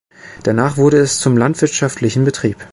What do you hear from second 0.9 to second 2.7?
es zum landwirtschaftlichen Betrieb.